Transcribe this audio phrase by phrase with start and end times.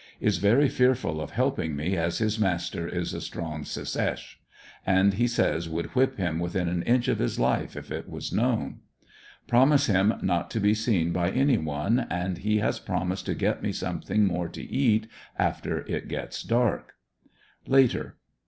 [0.19, 4.39] Is very fearful of helping me as his master is a strong Secesh.,
[4.83, 8.33] and he says would whip him within an inch of his life if it was
[8.33, 8.79] known.
[9.47, 13.61] Promise him not to be seen by any one and he has promised to get
[13.61, 15.37] me something more to ANDERSONVILLE DIABT, 123 eat
[15.91, 16.95] after it gets dark.
[17.67, 18.17] Later.